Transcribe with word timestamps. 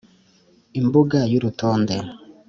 imbuga 0.79 1.17
y’urutonde, 1.31 1.95